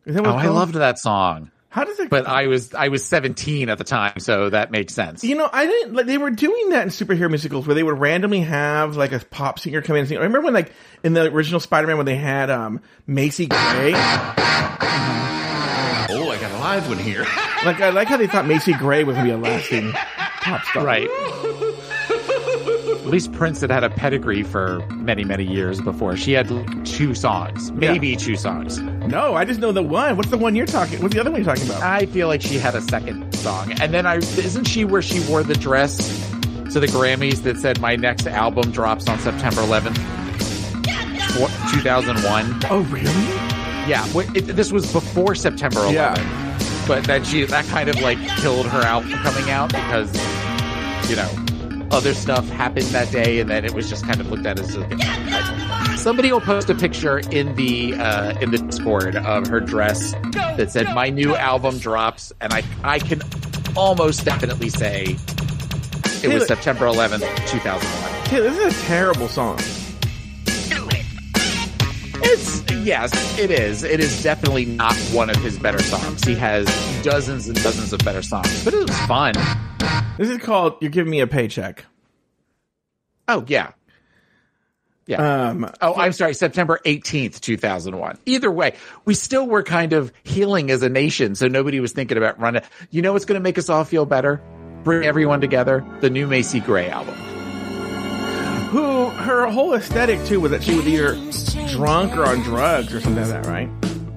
Is 0.04 0.14
that 0.14 0.22
what 0.22 0.34
Oh, 0.34 0.38
I 0.38 0.48
loved 0.48 0.74
that 0.74 0.98
song. 0.98 1.50
How 1.74 1.82
does 1.82 1.98
it? 1.98 2.08
But 2.08 2.28
I 2.28 2.46
was 2.46 2.72
I 2.72 2.86
was 2.86 3.04
17 3.04 3.68
at 3.68 3.78
the 3.78 3.84
time, 3.84 4.20
so 4.20 4.48
that 4.48 4.70
makes 4.70 4.94
sense. 4.94 5.24
you 5.24 5.34
know, 5.34 5.50
I 5.52 5.66
didn't 5.66 5.94
like 5.94 6.06
they 6.06 6.18
were 6.18 6.30
doing 6.30 6.68
that 6.70 6.84
in 6.84 6.90
superhero 6.90 7.28
musicals 7.28 7.66
where 7.66 7.74
they 7.74 7.82
would 7.82 7.98
randomly 7.98 8.42
have 8.42 8.96
like 8.96 9.10
a 9.10 9.18
pop 9.18 9.58
singer 9.58 9.82
come 9.82 9.96
in 9.96 10.00
and 10.00 10.08
sing. 10.08 10.18
I 10.18 10.22
remember 10.22 10.44
when 10.44 10.54
like 10.54 10.72
in 11.02 11.14
the 11.14 11.22
original 11.22 11.58
Spider-Man 11.58 11.96
when 11.96 12.06
they 12.06 12.14
had 12.14 12.48
um 12.48 12.80
Macy 13.08 13.46
Gray. 13.46 13.92
Mm-hmm. 13.92 15.24
Oh, 16.10 16.30
I 16.30 16.38
got 16.40 16.52
a 16.52 16.58
live 16.58 16.88
one 16.88 16.98
here. 16.98 17.26
Like 17.64 17.80
I 17.80 17.90
like 17.90 18.06
how 18.06 18.18
they 18.18 18.28
thought 18.28 18.46
Macy 18.46 18.74
Gray 18.74 19.02
was 19.02 19.16
gonna 19.16 19.26
be 19.26 19.32
a 19.32 19.36
lasting 19.36 19.90
pop 20.42 20.62
star. 20.66 20.84
Right. 20.84 21.08
At 23.04 23.10
least 23.10 23.32
Prince 23.32 23.60
had 23.60 23.70
had 23.70 23.84
a 23.84 23.90
pedigree 23.90 24.42
for 24.42 24.78
many, 24.92 25.24
many 25.24 25.44
years 25.44 25.78
before. 25.78 26.16
She 26.16 26.32
had 26.32 26.48
two 26.86 27.14
songs, 27.14 27.70
maybe 27.72 28.16
two 28.16 28.34
songs. 28.34 28.78
No, 28.78 29.34
I 29.34 29.44
just 29.44 29.60
know 29.60 29.72
the 29.72 29.82
one. 29.82 30.16
What's 30.16 30.30
the 30.30 30.38
one 30.38 30.56
you're 30.56 30.64
talking? 30.64 31.02
What's 31.02 31.12
the 31.12 31.20
other 31.20 31.30
one 31.30 31.44
you're 31.44 31.54
talking 31.54 31.68
about? 31.68 31.82
I 31.82 32.06
feel 32.06 32.28
like 32.28 32.40
she 32.40 32.56
had 32.58 32.74
a 32.74 32.80
second 32.80 33.30
song. 33.34 33.72
And 33.78 33.92
then 33.92 34.06
I 34.06 34.16
isn't 34.16 34.64
she 34.64 34.86
where 34.86 35.02
she 35.02 35.20
wore 35.28 35.42
the 35.42 35.52
dress 35.52 35.98
to 36.72 36.80
the 36.80 36.86
Grammys 36.86 37.42
that 37.42 37.58
said 37.58 37.78
my 37.78 37.94
next 37.94 38.26
album 38.26 38.70
drops 38.70 39.06
on 39.06 39.18
September 39.18 39.60
11th, 39.60 39.96
2001. 41.72 42.62
oh, 42.70 42.80
really? 42.84 43.04
Yeah, 43.86 44.06
it, 44.34 44.56
this 44.56 44.72
was 44.72 44.90
before 44.90 45.34
September 45.34 45.80
11th. 45.80 45.92
Yeah. 45.92 46.84
But 46.88 47.04
that 47.04 47.26
she 47.26 47.44
that 47.44 47.66
kind 47.66 47.90
of 47.90 48.00
like 48.00 48.18
killed 48.38 48.66
her 48.66 48.80
album 48.80 49.10
coming 49.12 49.50
out 49.50 49.68
because 49.72 50.10
you 51.10 51.16
know 51.16 51.43
other 51.94 52.12
stuff 52.12 52.48
happened 52.48 52.86
that 52.86 53.10
day, 53.12 53.38
and 53.38 53.48
then 53.48 53.64
it 53.64 53.72
was 53.72 53.88
just 53.88 54.04
kind 54.04 54.20
of 54.20 54.28
looked 54.28 54.44
at 54.46 54.58
as 54.58 54.76
a, 54.76 55.96
somebody 55.96 56.32
will 56.32 56.40
post 56.40 56.68
a 56.68 56.74
picture 56.74 57.20
in 57.30 57.54
the 57.54 57.94
uh, 57.94 58.36
in 58.40 58.50
the 58.50 58.58
Discord 58.58 59.14
of 59.14 59.46
her 59.46 59.60
dress 59.60 60.12
that 60.32 60.72
said 60.72 60.92
my 60.92 61.08
new 61.08 61.36
album 61.36 61.78
drops, 61.78 62.32
and 62.40 62.52
I 62.52 62.64
I 62.82 62.98
can 62.98 63.22
almost 63.76 64.24
definitely 64.24 64.70
say 64.70 65.16
it 66.24 66.34
was 66.34 66.48
September 66.48 66.86
11th, 66.86 67.20
2001. 67.46 68.12
Hey, 68.24 68.40
this 68.40 68.58
is 68.58 68.82
a 68.82 68.86
terrible 68.86 69.28
song. 69.28 69.58
It's 72.26 72.68
yes, 72.72 73.38
it 73.38 73.52
is. 73.52 73.84
It 73.84 74.00
is 74.00 74.20
definitely 74.20 74.64
not 74.64 74.96
one 75.12 75.30
of 75.30 75.36
his 75.36 75.60
better 75.60 75.80
songs. 75.80 76.24
He 76.24 76.34
has 76.34 76.66
dozens 77.04 77.48
and 77.48 77.62
dozens 77.62 77.92
of 77.92 78.00
better 78.00 78.22
songs, 78.22 78.64
but 78.64 78.74
it 78.74 78.80
was 78.80 78.98
fun. 79.06 79.34
This 80.18 80.30
is 80.30 80.38
called 80.38 80.76
"You're 80.80 80.90
Giving 80.90 81.10
Me 81.10 81.20
a 81.20 81.26
Paycheck." 81.26 81.84
Oh 83.26 83.44
yeah, 83.48 83.72
Yeah. 85.06 85.48
Um, 85.48 85.70
oh, 85.80 85.94
I'm 85.94 86.12
sorry, 86.12 86.34
September 86.34 86.78
18th, 86.84 87.40
2001. 87.40 88.18
Either 88.26 88.50
way, 88.50 88.74
we 89.06 89.14
still 89.14 89.46
were 89.46 89.62
kind 89.62 89.92
of 89.92 90.12
healing 90.24 90.70
as 90.70 90.82
a 90.82 90.88
nation, 90.88 91.34
so 91.34 91.48
nobody 91.48 91.80
was 91.80 91.92
thinking 91.92 92.16
about 92.18 92.38
running. 92.38 92.62
You 92.90 93.02
know 93.02 93.12
what's 93.14 93.24
going 93.24 93.38
to 93.38 93.42
make 93.42 93.58
us 93.58 93.68
all 93.68 93.84
feel 93.84 94.04
better? 94.06 94.42
Bring 94.82 95.06
everyone 95.06 95.40
together. 95.40 95.84
The 96.00 96.10
new 96.10 96.26
Macy 96.26 96.60
Gray 96.60 96.90
album. 96.90 97.14
who 98.70 99.06
her 99.06 99.46
whole 99.46 99.72
aesthetic 99.74 100.22
too 100.26 100.40
was 100.40 100.50
that 100.50 100.62
she 100.62 100.74
was 100.74 100.86
either 100.86 101.14
drunk 101.72 102.16
or 102.16 102.26
on 102.26 102.40
drugs 102.42 102.92
or 102.92 103.00
something 103.00 103.22
like 103.28 103.42
that, 103.42 103.46
right? 103.46 103.70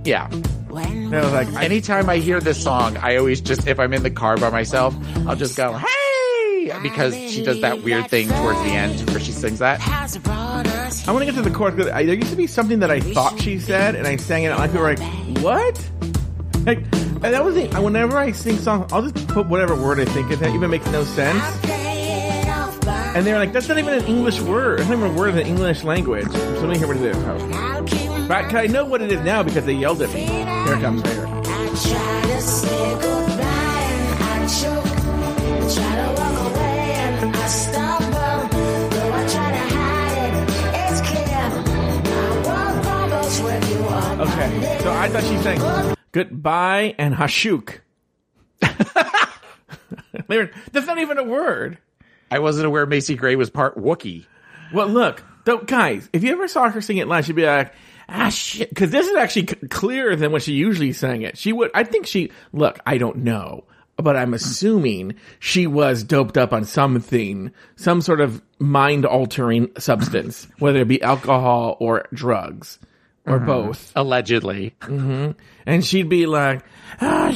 Yeah. 0.04 0.30
And 0.70 1.16
I 1.16 1.22
like, 1.32 1.54
Anytime 1.64 2.10
I 2.10 2.18
hear 2.18 2.40
this 2.40 2.62
song, 2.62 2.98
I 2.98 3.16
always 3.18 3.42
just, 3.42 3.68
if 3.68 3.80
I'm 3.80 3.94
in 3.94 4.04
the 4.04 4.10
car 4.12 4.38
by 4.38 4.50
myself, 4.50 4.96
I'll 5.28 5.36
just 5.36 5.56
go, 5.56 5.74
hey, 5.74 6.72
because 6.84 7.14
she 7.16 7.44
does 7.44 7.62
that 7.62 7.84
weird 7.84 8.10
thing 8.10 8.28
towards 8.28 8.60
the 8.64 8.70
end 8.72 9.10
where 9.12 9.20
she 9.20 9.32
sings 9.32 9.60
that. 9.60 9.80
I 11.08 11.12
want 11.12 11.26
to 11.26 11.32
get 11.32 11.36
to 11.42 11.50
the 11.50 11.56
chorus 11.56 11.76
because 11.76 11.92
there 11.92 12.14
used 12.14 12.30
to 12.32 12.36
be 12.36 12.48
something 12.48 12.80
that 12.80 12.92
I 12.92 13.00
thought 13.00 13.40
she 13.40 13.60
said, 13.60 13.96
and 13.96 14.06
I 14.06 14.18
sang 14.18 14.44
it, 14.44 14.48
and 14.52 14.62
people 14.70 14.82
were 14.82 14.94
like, 14.96 15.38
"What?" 15.44 15.90
Like, 16.66 16.80
and 16.80 17.24
that 17.24 17.46
was 17.46 17.56
the. 17.56 17.68
Whenever 17.80 18.18
I 18.18 18.34
sing 18.34 18.58
songs, 18.58 18.92
I'll 18.92 19.02
just 19.10 19.26
put 19.30 19.48
whatever 19.48 19.74
word 19.74 20.02
I 20.02 20.06
think 20.06 20.30
it 20.32 20.42
even 20.42 20.70
makes 20.70 20.86
no 20.88 21.06
sense. 21.06 21.42
And 23.16 23.26
they're 23.26 23.38
like, 23.38 23.54
"That's 23.54 23.70
not 23.70 23.78
even 23.78 23.94
an 23.94 24.06
English 24.06 24.42
word. 24.42 24.82
It's 24.82 24.90
not 24.90 24.98
even 24.98 25.12
a 25.12 25.14
word 25.18 25.30
in 25.30 25.36
the 25.38 25.46
English 25.48 25.86
language." 25.86 26.28
So 26.30 26.60
let 26.62 26.70
me 26.70 26.78
hear 26.78 26.88
what 26.88 26.98
it 26.98 27.04
is. 27.04 28.07
But 28.27 28.53
I 28.53 28.67
know 28.67 28.84
what 28.84 29.01
it 29.01 29.10
is 29.12 29.22
now 29.22 29.41
because 29.41 29.65
they 29.65 29.74
yelled 29.74 30.01
at 30.01 30.13
me. 30.13 30.25
Here 30.25 30.74
it 30.74 30.81
comes. 30.81 31.01
Here. 31.10 31.25
Okay, 44.19 44.79
so 44.81 44.91
I 44.91 45.10
thought 45.10 45.24
she 45.24 45.38
sang 45.38 45.96
goodbye 46.12 46.96
and 46.98 47.13
hashuk. 47.15 47.79
That's 50.27 50.88
not 50.88 50.98
even 50.98 51.17
a 51.17 51.24
word. 51.24 51.77
I 52.29 52.39
wasn't 52.39 52.65
aware 52.65 52.86
Macy 52.86 53.15
Gray 53.15 53.36
was 53.36 53.50
part 53.50 53.77
Wookiee. 53.77 54.25
Well, 54.74 54.88
look, 54.88 55.24
though, 55.46 55.60
guys, 55.60 56.10
if 56.12 56.24
you 56.24 56.31
ever 56.34 56.48
saw 56.48 56.69
her 56.69 56.81
sing 56.81 56.98
it 56.98 57.07
live, 57.07 57.25
she'd 57.25 57.36
be 57.36 57.46
like, 57.46 57.74
ah, 58.10 58.30
shit. 58.30 58.70
Because 58.70 58.92
this 58.92 59.08
is 59.08 59.16
actually 59.16 59.48
c- 59.48 59.68
clearer 59.70 60.16
than 60.16 60.32
what 60.32 60.44
she 60.44 60.54
usually 60.54 60.94
sang 60.94 61.22
it. 61.22 61.38
She 61.38 61.54
would, 61.54 61.72
I 61.74 61.84
think 61.84 62.08
she, 62.08 62.32
look, 62.54 62.80
I 62.86 62.98
don't 62.98 63.18
know, 63.18 63.66
but 63.98 64.16
I'm 64.16 64.34
assuming 64.34 65.16
she 65.40 65.68
was 65.68 66.04
doped 66.04 66.38
up 66.38 66.54
on 66.54 66.66
something, 66.66 67.52
some 67.76 68.02
sort 68.02 68.22
of 68.22 68.42
mind 68.60 69.06
altering 69.06 69.72
substance, 69.78 70.48
whether 70.60 70.80
it 70.80 70.88
be 70.88 71.02
alcohol 71.02 71.78
or 71.80 72.06
drugs 72.14 72.80
or 73.26 73.40
both. 73.40 73.92
Allegedly. 73.96 74.74
And 75.66 75.84
she'd 75.86 76.08
be 76.10 76.26
like, 76.26 76.64
"Ah, 77.02 77.30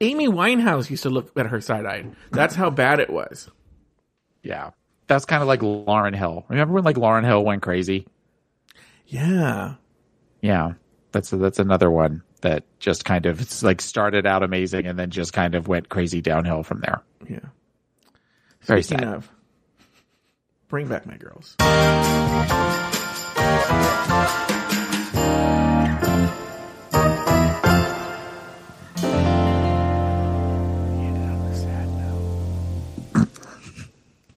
Amy 0.00 0.28
Winehouse 0.28 0.90
used 0.90 1.02
to 1.02 1.10
look 1.10 1.36
at 1.36 1.46
her 1.46 1.60
side 1.60 1.86
eyed. 1.86 2.14
That's 2.30 2.54
how 2.54 2.70
bad 2.70 3.00
it 3.00 3.10
was. 3.10 3.50
Yeah. 4.46 4.70
That's 5.08 5.24
kind 5.24 5.42
of 5.42 5.48
like 5.48 5.60
Lauryn 5.60 6.14
Hill. 6.14 6.44
Remember 6.48 6.74
when 6.74 6.84
like 6.84 6.96
Lauryn 6.96 7.24
Hill 7.24 7.44
went 7.44 7.62
crazy? 7.62 8.06
Yeah. 9.06 9.74
Yeah. 10.40 10.74
That's 11.12 11.30
that's 11.30 11.58
another 11.58 11.90
one 11.90 12.22
that 12.42 12.64
just 12.78 13.04
kind 13.04 13.26
of 13.26 13.40
it's 13.40 13.62
like 13.62 13.80
started 13.80 14.26
out 14.26 14.42
amazing 14.42 14.86
and 14.86 14.98
then 14.98 15.10
just 15.10 15.32
kind 15.32 15.54
of 15.54 15.66
went 15.68 15.88
crazy 15.88 16.20
downhill 16.20 16.62
from 16.62 16.80
there. 16.80 17.02
Yeah. 17.28 17.40
Very 18.62 18.82
Speaking 18.82 19.04
sad. 19.04 19.14
of, 19.14 19.30
bring 20.68 20.88
back 20.88 21.06
my 21.06 21.16
girls. 21.16 21.56